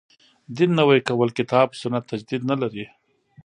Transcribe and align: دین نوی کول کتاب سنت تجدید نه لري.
دین 0.57 0.71
نوی 0.79 0.99
کول 1.07 1.29
کتاب 1.37 1.67
سنت 1.81 2.03
تجدید 2.11 2.41
نه 2.49 2.55
لري. 2.61 2.85